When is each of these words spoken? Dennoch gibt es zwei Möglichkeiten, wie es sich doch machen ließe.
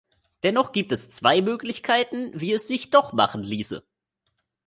Dennoch 0.41 0.71
gibt 0.71 0.91
es 0.93 1.11
zwei 1.11 1.43
Möglichkeiten, 1.43 2.31
wie 2.33 2.53
es 2.53 2.65
sich 2.67 2.89
doch 2.89 3.13
machen 3.13 3.43
ließe. 3.43 3.83